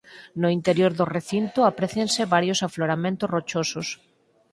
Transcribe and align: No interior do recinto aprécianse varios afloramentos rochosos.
No 0.41 0.47
interior 0.57 0.91
do 0.99 1.05
recinto 1.17 1.59
aprécianse 1.63 2.31
varios 2.35 2.59
afloramentos 2.67 3.31
rochosos. 3.35 3.87